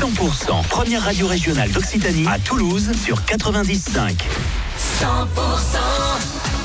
100%, 0.00 0.64
première 0.68 1.02
radio 1.02 1.26
régionale 1.26 1.72
d'Occitanie 1.72 2.24
à 2.28 2.38
Toulouse 2.38 2.92
sur 3.04 3.24
95. 3.24 4.12
100% 4.12 4.16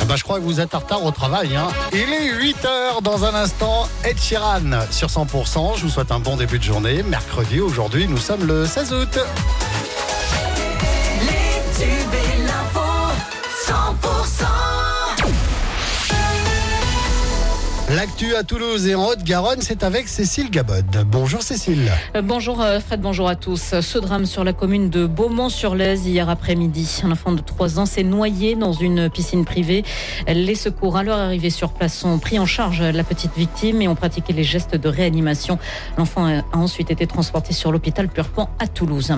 ah 0.00 0.04
bah, 0.08 0.16
je 0.16 0.24
crois 0.24 0.40
que 0.40 0.44
vous 0.44 0.58
êtes 0.58 0.74
en 0.74 0.80
retard 0.80 1.04
au 1.04 1.12
travail. 1.12 1.54
Hein. 1.54 1.68
Il 1.92 2.12
est 2.12 2.32
8h 2.32 3.02
dans 3.02 3.24
un 3.24 3.34
instant. 3.36 3.86
Ed 4.02 4.18
Sheeran 4.18 4.80
sur 4.90 5.06
100%. 5.06 5.76
Je 5.76 5.82
vous 5.82 5.90
souhaite 5.90 6.10
un 6.10 6.18
bon 6.18 6.36
début 6.36 6.58
de 6.58 6.64
journée. 6.64 7.04
Mercredi, 7.04 7.60
aujourd'hui, 7.60 8.08
nous 8.08 8.18
sommes 8.18 8.44
le 8.46 8.66
16 8.66 8.92
août. 8.94 9.18
Les 11.20 11.84
tubes 11.84 12.29
L'actu 18.00 18.34
à 18.34 18.44
Toulouse 18.44 18.86
et 18.86 18.94
en 18.94 19.08
Haute-Garonne, 19.08 19.60
c'est 19.60 19.82
avec 19.82 20.08
Cécile 20.08 20.48
Gabod. 20.48 21.04
Bonjour 21.06 21.42
Cécile. 21.42 21.92
Euh, 22.16 22.22
bonjour 22.22 22.62
euh, 22.62 22.80
Fred, 22.80 23.02
bonjour 23.02 23.28
à 23.28 23.36
tous. 23.36 23.74
Ce 23.78 23.98
drame 23.98 24.24
sur 24.24 24.42
la 24.42 24.54
commune 24.54 24.88
de 24.88 25.04
Beaumont-sur-Lèze 25.04 26.06
hier 26.06 26.30
après-midi. 26.30 27.02
Un 27.04 27.10
enfant 27.10 27.32
de 27.32 27.42
3 27.42 27.78
ans 27.78 27.84
s'est 27.84 28.02
noyé 28.02 28.56
dans 28.56 28.72
une 28.72 29.10
piscine 29.10 29.44
privée. 29.44 29.84
Les 30.26 30.54
secours 30.54 30.96
à 30.96 31.02
leur 31.02 31.18
arrivée 31.18 31.50
sur 31.50 31.72
place 31.72 32.02
ont 32.02 32.18
pris 32.18 32.38
en 32.38 32.46
charge 32.46 32.80
la 32.80 33.04
petite 33.04 33.36
victime 33.36 33.82
et 33.82 33.88
ont 33.88 33.94
pratiqué 33.94 34.32
les 34.32 34.44
gestes 34.44 34.76
de 34.76 34.88
réanimation. 34.88 35.58
L'enfant 35.98 36.24
a 36.24 36.56
ensuite 36.56 36.90
été 36.90 37.06
transporté 37.06 37.52
sur 37.52 37.70
l'hôpital 37.70 38.08
Purpan 38.08 38.48
à 38.58 38.66
Toulouse. 38.66 39.12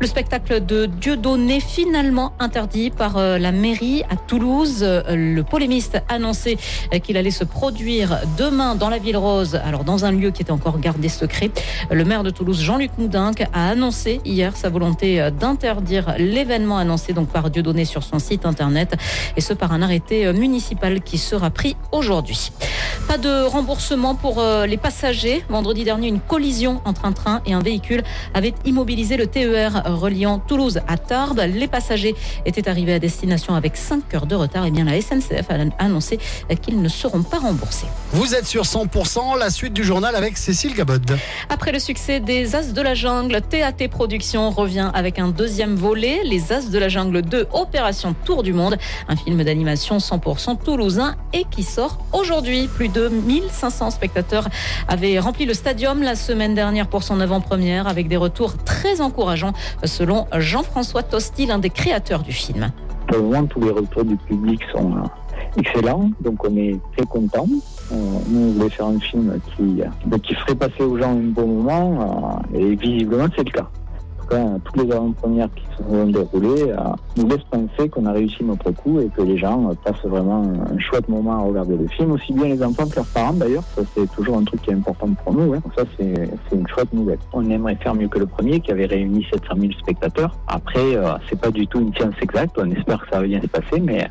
Le 0.00 0.06
spectacle 0.08 0.66
de 0.66 0.86
Dieudonné 0.86 1.60
finalement 1.60 2.32
interdit 2.40 2.90
par 2.90 3.16
euh, 3.16 3.38
la 3.38 3.52
mairie 3.52 4.02
à 4.10 4.16
Toulouse. 4.16 4.82
Le 4.82 5.42
polémiste 5.42 6.02
annonçait 6.08 6.58
qu'il 7.04 7.16
allait 7.16 7.30
se 7.30 7.44
produire 7.44 8.23
demain 8.36 8.74
dans 8.74 8.88
la 8.88 8.98
ville 8.98 9.16
rose, 9.16 9.56
alors 9.64 9.84
dans 9.84 10.04
un 10.04 10.12
lieu 10.12 10.30
qui 10.30 10.42
était 10.42 10.50
encore 10.50 10.78
gardé 10.78 11.08
secret. 11.08 11.50
Le 11.90 12.04
maire 12.04 12.22
de 12.22 12.30
Toulouse, 12.30 12.60
Jean-Luc 12.60 12.90
Moudinque, 12.98 13.44
a 13.52 13.68
annoncé 13.68 14.20
hier 14.24 14.56
sa 14.56 14.68
volonté 14.68 15.30
d'interdire 15.38 16.14
l'événement 16.18 16.78
annoncé 16.78 17.12
donc 17.12 17.28
par 17.28 17.50
Dieudonné 17.50 17.84
sur 17.84 18.02
son 18.02 18.18
site 18.18 18.46
internet 18.46 18.96
et 19.36 19.40
ce 19.40 19.52
par 19.52 19.72
un 19.72 19.82
arrêté 19.82 20.32
municipal 20.32 21.00
qui 21.02 21.18
sera 21.18 21.50
pris 21.50 21.76
aujourd'hui. 21.92 22.50
Pas 23.08 23.18
de 23.18 23.44
remboursement 23.44 24.14
pour 24.14 24.40
euh, 24.40 24.66
les 24.66 24.76
passagers. 24.76 25.44
Vendredi 25.48 25.84
dernier, 25.84 26.08
une 26.08 26.20
collision 26.20 26.80
entre 26.84 27.04
un 27.04 27.12
train 27.12 27.42
et 27.44 27.52
un 27.52 27.60
véhicule 27.60 28.02
avait 28.32 28.54
immobilisé 28.64 29.16
le 29.16 29.26
TER 29.26 29.82
reliant 29.86 30.38
Toulouse 30.38 30.80
à 30.88 30.96
Tarbes. 30.96 31.42
Les 31.54 31.68
passagers 31.68 32.14
étaient 32.46 32.68
arrivés 32.68 32.94
à 32.94 32.98
destination 32.98 33.54
avec 33.54 33.76
5 33.76 34.14
heures 34.14 34.26
de 34.26 34.34
retard. 34.34 34.64
Et 34.64 34.70
bien 34.70 34.84
la 34.84 35.00
SNCF 35.00 35.50
a 35.50 35.82
annoncé 35.82 36.18
qu'ils 36.62 36.80
ne 36.80 36.88
seront 36.88 37.22
pas 37.22 37.38
remboursés. 37.38 37.86
Vous 38.14 38.36
êtes 38.36 38.46
sur 38.46 38.62
100%, 38.62 39.36
la 39.40 39.50
suite 39.50 39.72
du 39.72 39.82
journal 39.82 40.14
avec 40.14 40.38
Cécile 40.38 40.72
Gabod. 40.72 41.18
Après 41.48 41.72
le 41.72 41.80
succès 41.80 42.20
des 42.20 42.54
As 42.54 42.72
de 42.72 42.80
la 42.80 42.94
Jungle, 42.94 43.40
TAT 43.40 43.88
Productions 43.90 44.50
revient 44.50 44.92
avec 44.94 45.18
un 45.18 45.26
deuxième 45.26 45.74
volet, 45.74 46.20
Les 46.22 46.52
As 46.52 46.70
de 46.70 46.78
la 46.78 46.88
Jungle 46.88 47.22
2, 47.22 47.48
Opération 47.52 48.14
Tour 48.24 48.44
du 48.44 48.52
Monde, 48.52 48.76
un 49.08 49.16
film 49.16 49.42
d'animation 49.42 49.96
100% 49.96 50.62
toulousain 50.62 51.16
et 51.32 51.44
qui 51.50 51.64
sort 51.64 51.98
aujourd'hui. 52.12 52.68
Plus 52.68 52.88
de 52.88 53.08
1500 53.08 53.90
spectateurs 53.90 54.46
avaient 54.86 55.18
rempli 55.18 55.44
le 55.44 55.54
stadium 55.54 56.00
la 56.00 56.14
semaine 56.14 56.54
dernière 56.54 56.86
pour 56.86 57.02
son 57.02 57.18
avant-première 57.18 57.88
avec 57.88 58.06
des 58.06 58.16
retours 58.16 58.58
très 58.58 59.00
encourageants 59.00 59.54
selon 59.82 60.28
Jean-François 60.38 61.02
Tosti, 61.02 61.46
l'un 61.46 61.58
des 61.58 61.70
créateurs 61.70 62.22
du 62.22 62.32
film. 62.32 62.70
Pour 63.08 63.48
tous 63.48 63.60
les 63.60 63.72
retours 63.72 64.04
du 64.04 64.16
public 64.16 64.60
sont 64.72 65.02
euh, 65.56 65.60
excellents, 65.60 66.10
donc 66.20 66.44
on 66.44 66.56
est 66.56 66.78
très 66.96 67.06
contents. 67.06 67.46
Euh, 67.92 67.94
nous, 68.28 68.40
on 68.40 68.52
voulait 68.52 68.70
faire 68.70 68.86
un 68.86 68.98
film 69.00 69.38
qui, 69.56 69.82
euh, 69.82 70.18
qui 70.18 70.34
ferait 70.34 70.54
passer 70.54 70.82
aux 70.82 70.98
gens 70.98 71.10
un 71.10 71.30
bon 71.30 71.46
moment, 71.46 72.42
et 72.54 72.74
visiblement, 72.76 73.26
c'est 73.36 73.44
le 73.44 73.52
cas 73.52 73.68
toutes 74.64 74.82
les 74.82 74.92
avant-premières 74.92 75.48
qui 75.54 75.64
se 75.76 75.82
sont 75.82 76.06
déroulées 76.06 76.70
euh, 76.70 76.76
nous 77.16 77.28
laissent 77.28 77.44
penser 77.50 77.88
qu'on 77.88 78.06
a 78.06 78.12
réussi 78.12 78.44
notre 78.44 78.70
coup 78.70 79.00
et 79.00 79.08
que 79.08 79.22
les 79.22 79.36
gens 79.36 79.70
euh, 79.70 79.74
passent 79.84 80.04
vraiment 80.04 80.42
un 80.42 80.78
chouette 80.78 81.08
moment 81.08 81.32
à 81.32 81.38
regarder 81.38 81.76
le 81.76 81.86
film, 81.88 82.12
aussi 82.12 82.32
bien 82.32 82.46
les 82.46 82.62
enfants 82.62 82.86
que 82.86 82.96
leurs 82.96 83.06
parents 83.06 83.32
d'ailleurs. 83.32 83.62
Ça, 83.74 83.82
c'est 83.94 84.10
toujours 84.12 84.38
un 84.38 84.44
truc 84.44 84.62
qui 84.62 84.70
est 84.70 84.74
important 84.74 85.08
pour 85.24 85.34
nous. 85.34 85.54
Hein. 85.54 85.62
ça, 85.76 85.84
c'est 85.98 86.28
une 86.52 86.66
chouette 86.68 86.92
nouvelle. 86.92 87.18
On 87.32 87.48
aimerait 87.50 87.76
faire 87.76 87.94
mieux 87.94 88.08
que 88.08 88.18
le 88.18 88.26
premier 88.26 88.60
qui 88.60 88.70
avait 88.70 88.86
réuni 88.86 89.26
700 89.32 89.54
000 89.58 89.72
spectateurs. 89.80 90.36
Après, 90.46 90.96
euh, 90.96 91.14
c'est 91.28 91.40
pas 91.40 91.50
du 91.50 91.66
tout 91.66 91.80
une 91.80 91.94
science 91.94 92.14
exacte. 92.20 92.56
On 92.58 92.70
espère 92.70 93.00
que 93.04 93.10
ça 93.10 93.20
va 93.20 93.26
bien 93.26 93.40
se 93.40 93.46
passer, 93.46 93.80
mais 93.80 94.08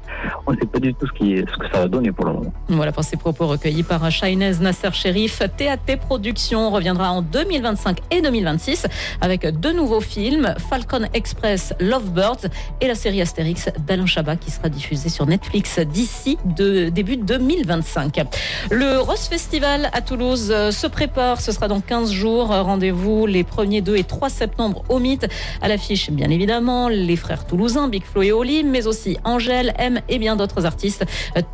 on 0.47 0.53
ne 0.53 0.57
sait 0.57 0.65
pas 0.65 0.79
du 0.79 0.93
tout 0.93 1.07
ce, 1.07 1.11
que 1.11 1.67
ça 1.71 1.79
va 1.79 1.87
donner 1.87 2.11
pour 2.11 2.25
le 2.25 2.33
moment. 2.33 2.53
Voilà 2.69 2.91
pour 2.91 3.03
ces 3.03 3.17
propos 3.17 3.47
recueillis 3.47 3.83
par 3.83 4.09
Shainez 4.11 4.59
Nasser 4.61 4.91
Sherif. 4.91 5.41
TAT 5.57 5.97
Productions 5.97 6.69
reviendra 6.69 7.11
en 7.11 7.21
2025 7.21 7.99
et 8.11 8.21
2026 8.21 8.87
avec 9.21 9.47
deux 9.59 9.73
nouveaux 9.73 10.01
film 10.13 10.53
Falcon 10.69 11.07
Express 11.13 11.73
Lovebirds 11.79 12.45
et 12.81 12.87
la 12.87 12.93
série 12.93 13.19
Astérix 13.19 13.69
d'Alain 13.87 14.05
Chabat 14.05 14.35
qui 14.35 14.51
sera 14.51 14.69
diffusée 14.69 15.09
sur 15.09 15.25
Netflix 15.25 15.79
d'ici 15.79 16.37
début 16.45 17.17
2025. 17.17 18.21
Le 18.69 18.99
Rose 18.99 19.27
Festival 19.27 19.89
à 19.91 20.01
Toulouse 20.01 20.49
euh, 20.51 20.69
se 20.69 20.85
prépare, 20.85 21.41
ce 21.41 21.51
sera 21.51 21.67
dans 21.67 21.81
15 21.81 22.11
jours. 22.11 22.47
Rendez-vous 22.49 23.25
les 23.25 23.43
1er, 23.43 23.81
2 23.81 23.95
et 23.95 24.03
3 24.03 24.29
septembre 24.29 24.83
au 24.89 24.99
Mythe. 24.99 25.27
À 25.61 25.67
l'affiche, 25.67 26.11
bien 26.11 26.29
évidemment, 26.29 26.89
les 26.89 27.15
frères 27.15 27.47
toulousains, 27.47 27.87
Big 27.87 28.03
Flo 28.03 28.21
et 28.21 28.31
Oli, 28.31 28.63
mais 28.63 28.85
aussi 28.85 29.17
Angèle, 29.23 29.73
M 29.79 29.99
et 30.09 30.19
bien 30.19 30.35
d'autres 30.35 30.65
artistes. 30.65 31.05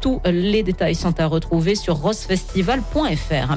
Tous 0.01 0.21
les 0.25 0.63
détails 0.63 0.95
sont 0.95 1.17
à 1.19 1.27
retrouver 1.27 1.75
sur 1.75 1.95
rosefestival.fr. 1.95 3.55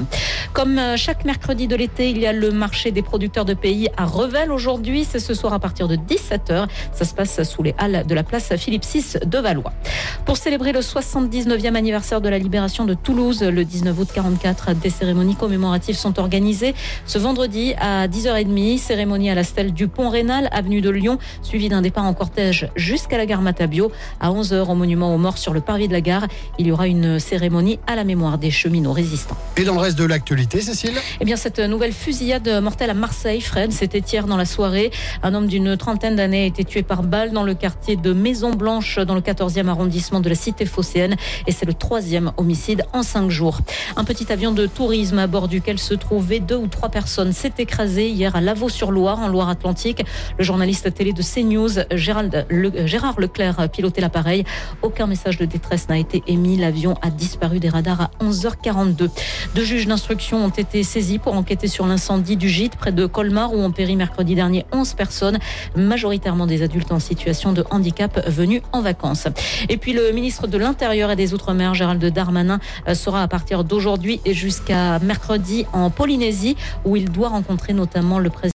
Comme 0.53 0.77
euh, 0.79 0.97
chaque 0.97 1.25
mercredi 1.25 1.67
de 1.67 1.75
l'été, 1.75 2.09
il 2.09 2.19
y 2.19 2.25
a 2.25 2.31
le 2.31 2.51
marché 2.51 2.91
des 2.91 3.01
producteurs 3.01 3.45
de 3.45 3.53
pays 3.53 3.89
à 3.97 4.05
Revel 4.05 4.51
aujourd'hui 4.51 4.82
c'est 5.05 5.19
ce 5.19 5.33
soir 5.33 5.53
à 5.53 5.59
partir 5.59 5.87
de 5.87 5.95
17h. 5.95 6.67
Ça 6.91 7.05
se 7.05 7.13
passe 7.13 7.41
sous 7.43 7.63
les 7.63 7.73
halles 7.77 8.03
de 8.05 8.13
la 8.13 8.23
place 8.23 8.53
Philippe 8.57 8.83
VI 8.83 9.19
de 9.25 9.37
Valois. 9.37 9.71
Pour 10.25 10.35
célébrer 10.37 10.73
le 10.73 10.81
79e 10.81 11.75
anniversaire 11.75 12.19
de 12.19 12.27
la 12.27 12.37
libération 12.37 12.83
de 12.83 12.93
Toulouse, 12.93 13.41
le 13.43 13.63
19 13.63 13.97
août 13.97 14.09
44, 14.13 14.73
des 14.75 14.89
cérémonies 14.89 15.35
commémoratives 15.35 15.95
sont 15.95 16.19
organisées 16.19 16.75
ce 17.05 17.17
vendredi 17.17 17.73
à 17.79 18.07
10h30. 18.07 18.77
Cérémonie 18.77 19.29
à 19.29 19.35
la 19.35 19.43
stèle 19.43 19.73
du 19.73 19.87
Pont 19.87 20.09
Rénal, 20.09 20.49
avenue 20.51 20.81
de 20.81 20.89
Lyon, 20.89 21.17
suivie 21.41 21.69
d'un 21.69 21.81
départ 21.81 22.03
en 22.03 22.13
cortège 22.13 22.69
jusqu'à 22.75 23.17
la 23.17 23.25
gare 23.25 23.41
Matabio. 23.41 23.91
À 24.19 24.31
11h, 24.31 24.69
au 24.69 24.75
monument 24.75 25.15
aux 25.15 25.17
morts 25.17 25.37
sur 25.37 25.53
le 25.53 25.61
parvis 25.61 25.87
de 25.87 25.93
la 25.93 26.01
gare, 26.01 26.27
il 26.59 26.67
y 26.67 26.71
aura 26.71 26.87
une 26.87 27.19
cérémonie 27.19 27.79
à 27.87 27.95
la 27.95 28.03
mémoire 28.03 28.37
des 28.37 28.51
cheminots 28.51 28.91
résistants. 28.91 29.37
Et 29.55 29.63
dans 29.63 29.75
le 29.75 29.79
reste 29.79 29.97
de 29.97 30.03
l'actualité, 30.03 30.59
Cécile? 30.59 30.93
Eh 31.21 31.25
bien, 31.25 31.37
cette 31.37 31.59
nouvelle 31.59 31.93
fusillade 31.93 32.49
mortelle 32.61 32.89
à 32.89 32.93
Marseille, 32.93 33.39
Fred, 33.39 33.71
c'était 33.71 33.99
hier 33.99 34.27
dans 34.27 34.37
la 34.37 34.45
soirée 34.45 34.72
un 35.21 35.33
homme 35.33 35.47
d'une 35.47 35.77
trentaine 35.77 36.15
d'années 36.15 36.43
a 36.43 36.45
été 36.45 36.63
tué 36.63 36.83
par 36.83 37.03
balle 37.03 37.31
dans 37.31 37.43
le 37.43 37.53
quartier 37.53 37.95
de 37.95 38.13
Maison 38.13 38.51
Blanche, 38.51 38.99
dans 38.99 39.15
le 39.15 39.21
14e 39.21 39.67
arrondissement 39.67 40.19
de 40.19 40.29
la 40.29 40.35
cité 40.35 40.65
phocéenne. 40.65 41.15
Et 41.47 41.51
c'est 41.51 41.65
le 41.65 41.73
troisième 41.73 42.31
homicide 42.37 42.83
en 42.93 43.03
cinq 43.03 43.29
jours. 43.29 43.59
Un 43.95 44.03
petit 44.03 44.31
avion 44.31 44.51
de 44.51 44.65
tourisme 44.65 45.19
à 45.19 45.27
bord 45.27 45.47
duquel 45.47 45.79
se 45.79 45.93
trouvaient 45.93 46.39
deux 46.39 46.57
ou 46.57 46.67
trois 46.67 46.89
personnes 46.89 47.33
s'est 47.33 47.53
écrasé 47.57 48.09
hier 48.09 48.35
à 48.35 48.41
Lavaux-sur-Loire, 48.41 49.19
en 49.19 49.27
Loire-Atlantique. 49.27 50.03
Le 50.37 50.43
journaliste 50.43 50.93
télé 50.93 51.13
de 51.13 51.21
CNews, 51.21 51.83
Gérard 51.91 53.19
Leclerc, 53.19 53.69
pilotait 53.69 54.01
l'appareil. 54.01 54.43
Aucun 54.81 55.07
message 55.07 55.37
de 55.37 55.45
détresse 55.45 55.89
n'a 55.89 55.97
été 55.97 56.23
émis. 56.27 56.57
L'avion 56.57 56.95
a 57.01 57.09
disparu 57.09 57.59
des 57.59 57.69
radars 57.69 58.01
à 58.01 58.11
11h42. 58.21 59.09
Deux 59.55 59.63
juges 59.63 59.87
d'instruction 59.87 60.43
ont 60.45 60.49
été 60.49 60.83
saisis 60.83 61.19
pour 61.19 61.33
enquêter 61.33 61.67
sur 61.67 61.85
l'incendie 61.85 62.37
du 62.37 62.49
gîte 62.49 62.75
près 62.75 62.91
de 62.91 63.05
Colmar 63.05 63.53
où 63.53 63.57
ont 63.57 63.71
péri 63.71 63.95
mercredi 63.95 64.35
dernier 64.35 64.62
11 64.71 64.93
personnes, 64.93 65.39
majoritairement 65.75 66.47
des 66.47 66.61
adultes 66.61 66.91
en 66.91 66.99
situation 66.99 67.53
de 67.53 67.63
handicap 67.69 68.27
venus 68.27 68.61
en 68.71 68.81
vacances. 68.81 69.27
Et 69.69 69.77
puis 69.77 69.93
le 69.93 70.11
ministre 70.11 70.47
de 70.47 70.57
l'Intérieur 70.57 71.11
et 71.11 71.15
des 71.15 71.33
Outre-mer, 71.33 71.73
Gérald 71.73 72.03
Darmanin, 72.03 72.59
euh, 72.87 72.93
sera 72.93 73.21
à 73.21 73.27
partir 73.27 73.63
d'aujourd'hui 73.63 74.21
et 74.25 74.33
jusqu'à 74.33 74.99
mercredi 74.99 75.65
en 75.73 75.89
Polynésie, 75.89 76.55
où 76.85 76.95
il 76.95 77.09
doit 77.09 77.29
rencontrer 77.29 77.73
notamment 77.73 78.19
le 78.19 78.29
président 78.29 78.43